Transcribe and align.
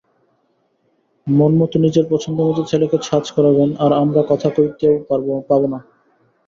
মন্মথ 1.27 1.71
নিজের 1.77 2.05
পছন্দমত 2.11 2.57
ছেলেকে 2.71 2.97
সাজ 3.07 3.25
করাবেন, 3.35 3.69
আর 3.83 3.91
আমরা 4.01 4.21
কথা 4.31 4.49
কইতেও 4.55 4.95
পাব 5.49 5.61
না! 5.73 5.79